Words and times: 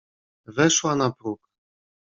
"Weszła 0.45 0.95
na 0.95 1.11
próg." 1.11 1.47